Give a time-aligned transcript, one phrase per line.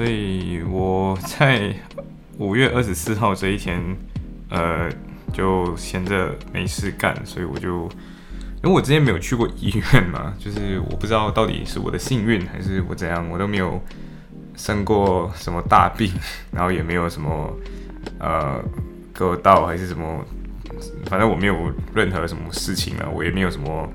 [0.00, 1.74] 所以我在
[2.38, 3.78] 五月二十四号这一天，
[4.48, 4.88] 呃，
[5.30, 7.82] 就闲着没事干，所以我就，
[8.62, 13.78] 因为我之前没有去过医院嘛，就是我不知道到底是我的幸运还是我怎样，我都没有
[14.56, 16.10] 生过什么大病，
[16.50, 17.54] 然后也没有什么
[18.18, 18.58] 呃
[19.12, 20.24] 割到还是什么，
[21.10, 23.86] 反正我没有任何什么事情啊，我也没有什么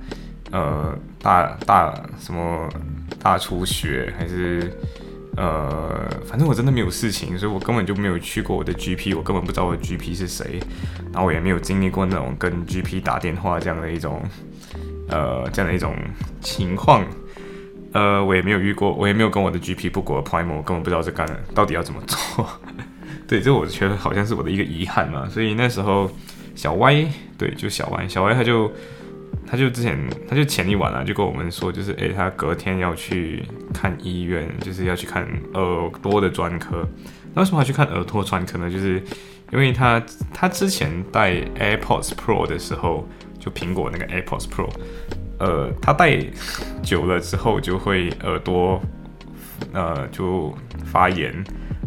[0.51, 2.69] 呃大大什么
[3.19, 4.71] 大出血还是。
[5.37, 10.59] 呃，反正我真的没有事情，所以我根本就没有去过我的 GP，我根本不知道我的 GP 是谁，
[11.11, 14.21] 然后我也没有经历过那种跟 GP 打电话这样的一种，
[15.09, 15.93] 呃，这样的一种
[16.41, 17.05] 情况，
[17.91, 22.47] 呃，我也没有遇过，我也没有跟我的 GP 不过 appointment，我根本不知道这干到底要怎么做，
[23.27, 26.09] 对，这我觉得好像是我的一个遗憾嘛，所以那时候
[26.55, 28.71] 小 Y，对，就小 Y，小 Y 他就。
[29.47, 33.43] 他就之前，他就前一晚啊，就跟我们说，就是诶，他隔天要去
[33.73, 36.87] 看医院，就是要去看耳朵的专科。
[37.33, 38.69] 那为什么要去看耳朵专科呢？
[38.69, 39.01] 就是
[39.51, 40.01] 因为他
[40.33, 43.07] 他之前戴 AirPods Pro 的时候，
[43.39, 44.69] 就苹果那个 AirPods Pro，
[45.39, 46.19] 呃，他戴
[46.81, 48.81] 久了之后就会耳朵
[49.73, 50.53] 呃就
[50.85, 51.31] 发炎，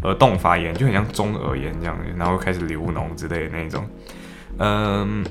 [0.03, 3.85] 耳洞发炎，就很像中耳炎这样，然后开始流脓之类的那种，
[4.59, 5.23] 嗯。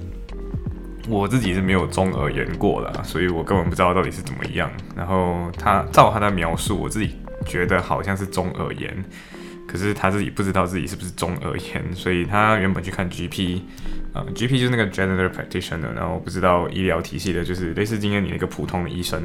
[1.09, 4.71] 我自己是没有中耳炎过的，所以我根本不知道到底是怎么样。
[4.95, 9.05] 然后他照他的描述，我自己觉得好像是中耳炎，
[9.67, 13.61] 可是他自己不知道自己是不是中耳炎，所以他原本去看 GP，
[14.13, 19.23] 啊，GP 就是那个 General Practitioner，然后不知道医疗体系的，就是类似今天你那个普通的医生，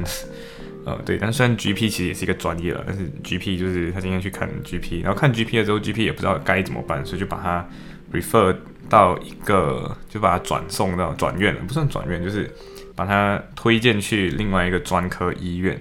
[0.86, 1.18] 呃，对。
[1.18, 7.68] 但虽然 GP 其实也是一个专业了，但是 GP 就是他今天去看 GP，然后看 GP 了之后，GP 也不知道该怎么办，所以就把他
[8.12, 8.56] refer。
[8.88, 12.52] 到一个就把它转送到转院了，不算转院，就是
[12.94, 15.76] 把它推荐去另外一个专科医院。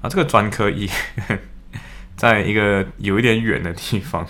[0.00, 0.88] 啊，这个专科医
[1.28, 1.38] 院
[2.16, 4.26] 在一个有一点远的地方，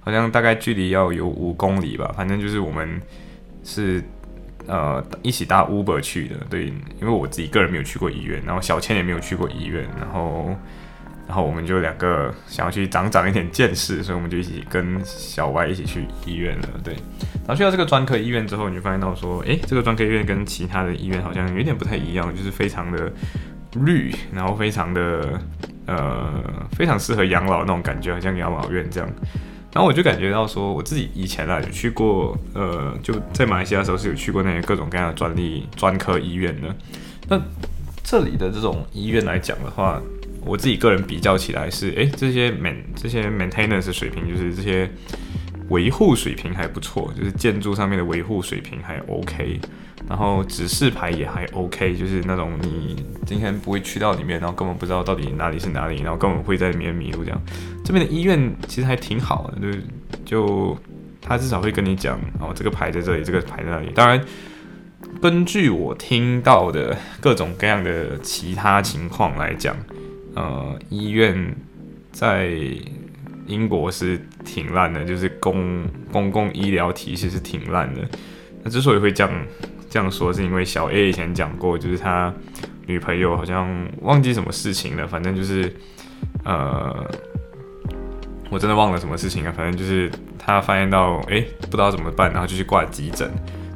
[0.00, 2.12] 好像大概距离要有五公里吧。
[2.16, 3.00] 反正就是我们
[3.62, 4.02] 是
[4.66, 10.56] 呃一起搭 Uber 去的，对，因为我自己个人没有去过医院，然后小千也没有去过医院，然后。
[11.30, 16.68] 然后我们就两个想要去长长一点见识，所以我们就一起跟小 Y 一起去医院了。
[16.82, 16.92] 对，
[17.46, 23.12] 然后去到这个专科医院之后，你就发现到说，诶，这个专科医院跟其他的医院好像有点不太一样，就是非常的
[23.74, 25.40] 绿，然后非常的
[25.86, 26.42] 呃，
[26.72, 29.08] 非常适合养老那种感觉，好像养老院这样。
[29.72, 36.74] 然后我就感觉到说，我自己以前啊有去过，呃，就在马来西亚的时候是有去过那些各种各样的专利专科医院的。
[37.28, 37.40] 那
[38.02, 40.02] 这里的这种医院来讲的话，
[40.44, 44.90] 我自己个人比较起来是，诶，这些 man 这些 maintenance 水平，就是这些
[45.68, 49.60] 维护水平还不错，就是建筑上面的维护水平还 OK，
[50.08, 57.40] 然后指示牌也还 OK，就是那种你今天不会去到里面，然后根本不知道到底哪里是哪里，然后根本会在里面迷路这样。
[57.84, 59.82] 这边的医院其实还挺好的，就是
[60.24, 60.76] 就
[61.20, 63.92] 他至少会跟你讲，哦，这个牌在这里，这个牌在那里。
[63.94, 64.20] 当然，
[65.20, 69.76] 根据我听到的各种各样的其他情况来讲。
[70.40, 71.54] 呃，医院
[72.10, 72.48] 在
[73.46, 78.00] 英国是挺烂的，就是公公共医疗体系是挺烂的。
[78.62, 79.30] 那之所以会这样
[79.90, 82.32] 这样说，是因为小 A 以前讲过，就是他
[82.86, 85.70] 女朋友好像忘记什么事情了，反正就是
[86.42, 87.06] 呃，
[88.48, 93.30] 我真的忘了什么事情啊，反正就是他发现到哎不知道怎么办，然后就去挂急诊，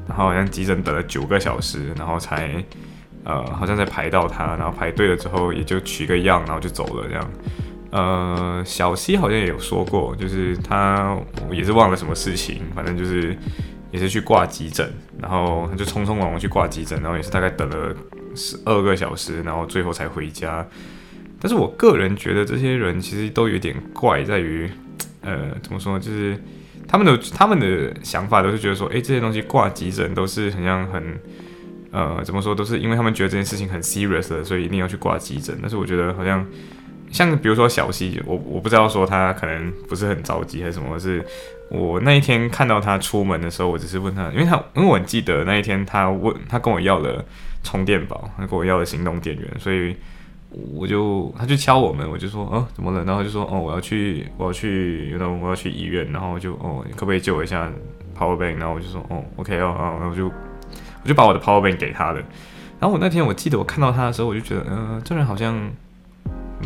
[0.08, 2.64] 然后好像急诊等了九个小时，然后才。
[3.24, 7.30] 呃，好像在排到他，然后排队了之后也就取个样，然后就走了这样。
[7.90, 11.16] 呃，小 C 好像也有说过，就是他
[11.50, 13.34] 也是忘了什么事情，反正就是
[13.90, 17.94] 也是去挂急诊，然后他就匆匆忙忙去挂急诊，然后也是大概等了
[18.34, 20.66] 十二个小时，然后最后才回家。
[21.40, 24.68] 但是我个人觉得这些人其实都有点怪，在于，
[25.22, 26.36] 呃，怎么说，就是
[26.88, 31.18] 他们的他们的想法都是觉得说，哎，这些东西挂急诊都是很像很。
[31.94, 35.56] 呃，怎么说都是因为他们觉得这件事情很 serious 的，所以一定要去挂急诊。
[35.62, 36.44] 但是我觉得好像
[37.10, 40.98] 像比如说小西，我我不知道说他可能不是很着急还是什么。
[40.98, 41.24] 是
[41.70, 47.24] 我那一天看到他出门的时候，我只是问他，因为他因为我记得那一天他问他跟我要了
[47.62, 49.94] 充电宝，他跟我要了行动电源，所以
[50.50, 53.04] 我就他就敲我们，我就说哦怎么了？
[53.04, 57.70] 然后就说哦我要去我要去，然后我要去医院，然后就哦可不可以救我一下
[58.18, 58.56] power bank？
[58.58, 60.30] 然后我就说哦 OK 哦，然后就
[61.04, 62.18] 我就把我的 power bank 给他的。
[62.80, 65.70] 然后我那天我记得我看到他的时候，我就觉得嗯这人好像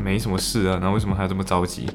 [0.02, 1.86] 没什么事啊，然后为什么还要这么着急？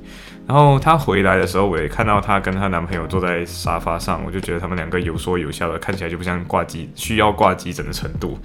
[0.45, 8.37] 然后她回来的时候，我也看到她跟她男朋友坐在沙发上，我就觉得他们两个有说有笑的，看起来就不像挂急需要挂急诊的程度。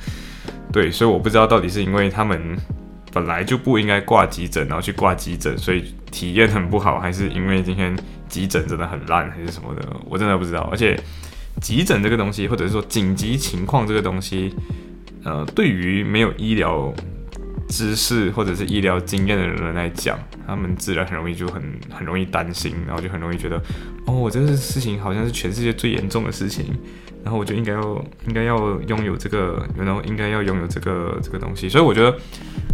[0.72, 2.56] 对，所以我不知道到底是因为他们
[3.12, 7.96] 本来就不应该挂急诊，然后去挂急诊，所以体验很不好，还是因为今天
[8.28, 10.68] 急诊真的很烂，还是什么的，我真的不知道。
[10.70, 10.98] 而且
[11.60, 14.55] 急诊这个东西，或者是说紧急情况这个东西，
[15.25, 16.93] 呃，对于没有医疗
[17.69, 23.56] 知识或者是医疗经验的人来讲，他们自然很容易就很很容易担心，然后就很容易觉得，
[24.06, 26.66] 哦，我这个事情好像是全世界最严重的事情。
[27.25, 32.16] 然后我就应该要应该要拥有这个，然后应该要拥有这个这个东西，所以我觉得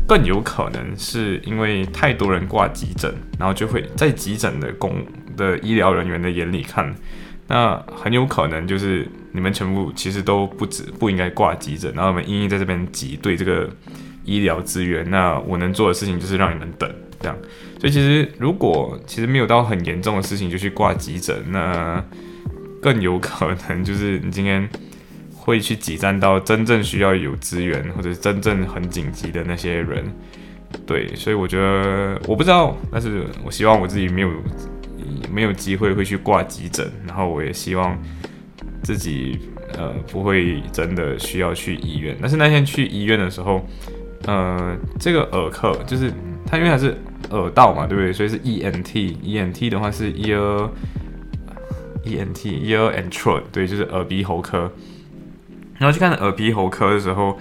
[0.06, 5.04] 更有可能是因为太多人挂急诊，然后就会在急诊的工
[5.34, 6.94] 的医疗人员的眼里看，
[7.46, 13.68] 那很有可能就是你们全部其实都不止不应该挂急诊，然后我们硬硬在这边挤兑这个
[14.24, 17.36] 医疗资源，那我能做的事情就是让你们等这样，
[17.80, 22.02] 所以其实如果其实没有到很严重的事情就去挂急诊，那。
[22.84, 24.68] 更有可能就是你今天
[25.34, 30.04] 会去挤占到真正需要有资源或者真正很紧急的那些人，
[30.86, 34.30] 对，所以我觉得我不知道，但是我希望我自己没有
[35.32, 37.98] 没有机会会去挂急诊，然后我也希望
[38.82, 39.38] 自己
[39.76, 42.16] 呃不会真的需要去医院。
[42.20, 43.66] 但是那天去医院的时候，
[44.26, 46.12] 呃，这个耳科就是
[46.46, 46.96] 它因为它是
[47.30, 48.12] 耳道嘛，对不对？
[48.12, 50.68] 所以是 E N T，E N T 的话是 ear。
[52.06, 54.70] E N T ear and throat，对，就是耳鼻喉科。
[55.78, 57.38] 然后去看耳鼻喉科的时候，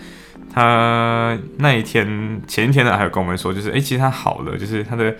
[0.50, 5.14] 他那一天前一天呢，还有跟我们说，就是哎，其实他好了，就是他的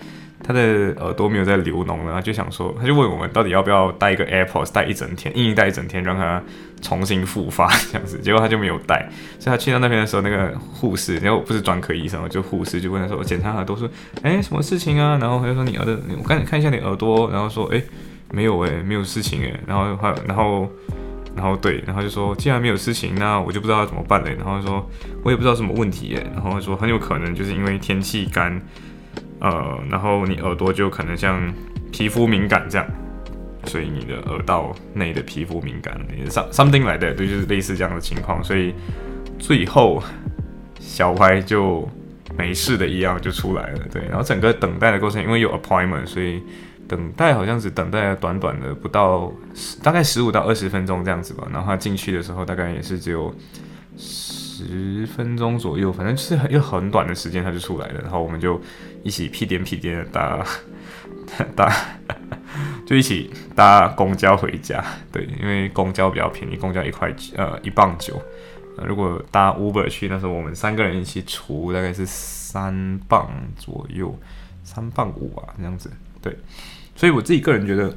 [0.46, 0.60] 他的
[1.00, 2.12] 耳朵没有在流脓了。
[2.12, 6.40] 他就想说，他就问我们到底要不要带一个 AirPods 带一整天，硬带一整天，让他
[6.82, 8.18] 重新复发这样子。
[8.18, 9.08] 结果他就没有带，
[9.40, 13.88] 所以他去到那边的时候，那个护士，然后不是专科医生，就护士就问他说，我检查耳朵说，
[14.22, 15.18] 哎，什么事情啊？
[15.20, 17.82] 然后他就说你耳朵，我赶紧看一下你耳朵，然后说，哎。
[18.32, 19.54] 没有诶，没有事情诶。
[19.64, 20.68] 然后还然后
[21.36, 24.34] 然后对，然后就说既然没有事情，那我就不知道要怎么办嘞。
[24.36, 24.84] 然后说
[25.22, 26.26] 我也不知道什么问题诶。
[26.34, 28.60] 然后说很有可能就是因为天气干，
[29.40, 31.52] 呃，然后你耳朵就可能像
[31.92, 32.86] 皮肤敏感这样，
[33.66, 38.42] 所以你的耳道内的皮肤敏感，some something 来的，对，就是类似这样的情况。
[38.42, 38.74] 所以
[39.38, 40.02] 最后
[40.78, 41.88] 小歪就
[42.36, 44.02] 没事的一样就出来了，对。
[44.08, 46.42] 然后整个等待的过程，因为有 appointment，所以。
[46.86, 49.32] 等待好像只等待了短短的不到
[49.82, 53.34] 大概十五到二十分钟这样子吧，然后他进去的时候大概也是只有
[54.66, 58.60] 十分钟左右，反正就是很又很短的时间他就出来了，然后我们就
[59.02, 60.44] 一起屁颠屁颠的搭
[61.54, 61.72] 搭
[62.86, 68.20] 就一起搭公交回家，对，因为公交比较便宜，公交一块呃一磅九，
[68.86, 74.16] 如果搭 Uber 去，那时候我们三个人一起出大概是三磅左右，
[74.62, 75.90] 三磅五啊这样子，
[76.22, 76.36] 对。
[76.96, 77.92] 所以我自己个人觉得，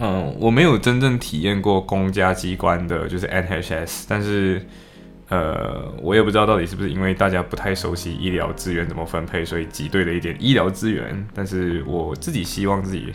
[0.00, 4.66] 嗯，我没有真正体验过公家机关的，就是 NHS，但是，
[5.28, 11.26] 呃，我也不知道到底是不是因为大家不太熟悉医疗资源怎么分配，所以挤兑了一点医疗资源。
[11.34, 13.12] 但是我自己希望自己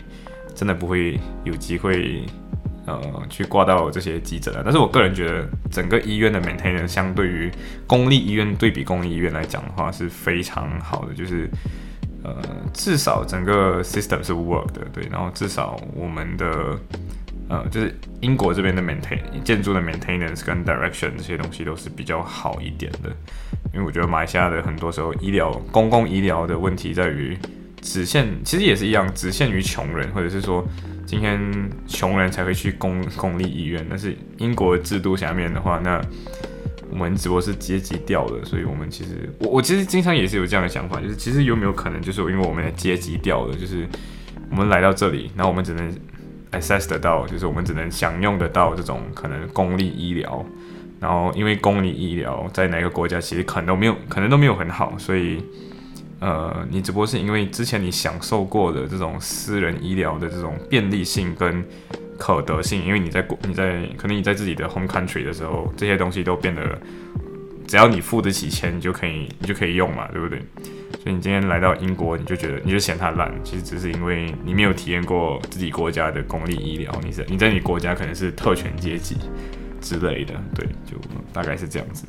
[0.54, 2.22] 真的不会有机会，
[2.86, 4.62] 呃，去挂到这些急诊了。
[4.64, 7.50] 但是我个人觉得，整个医院的 maintenance 相对于
[7.86, 11.48] 公立医院对比公立医院来讲的话是非常好的，就是。
[12.26, 12.34] 呃，
[12.72, 16.74] 至少整个 system 是 work 的，对，然后至少我们的
[17.48, 23.10] 呃，就是英国这边的 maintain 建筑的 maintenance 跟 direction 这些东西都是比较好一点的，
[23.72, 27.36] 因为我觉得马来西亚的很多时候医疗公共医疗的问题在于
[27.82, 30.66] 只限，其实也是一样，只限于穷人，或者是说
[31.06, 31.38] 今天
[31.86, 36.00] 穷人才会去公公立医院，但是英国制度下面的话，那
[36.90, 43.86] 我们只不过是阶级掉了，所以我们其实我我其实经常也是有这样的想法，就是其实有没有可能就是因为我们的阶级掉了，就是
[44.50, 45.94] 我们来到这里，然后我们只能
[46.58, 50.44] access 得到，就是我们只能享用得到这种可能公立医疗，
[51.00, 55.42] 然后因为公立医疗在哪个国家其实可能都没有，可能都没有很好，所以
[56.20, 61.64] 呃，你只不过是因为之前你享受过的这种私人医疗的这种便利性跟。
[62.16, 66.62] 可得性，因为你在国，你在可能你在自己的 home country 的时候，这些东西都变得，
[67.66, 70.40] 只要你付得起钱，你就可以，你就可以用嘛，对不对？
[71.04, 79.16] 所以你今天来到英国，你就觉得你就嫌它烂，其实只是因为你没有体验过自己国家的公立医疗，你在你在你国家可能是特权阶级
[79.82, 80.96] 之类的，对，就
[81.30, 82.06] 大概是这样子。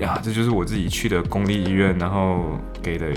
[0.00, 3.12] 呀，这就是我自己去的公立医院，然后给的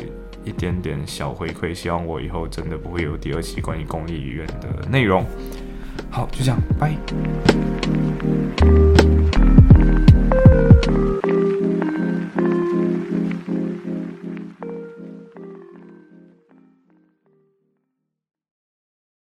[0.46, 5.26] 一点点小回馈，希望我以后真的不会有第二期关于公立医院的内容。
[6.12, 6.94] 好，就这样，拜。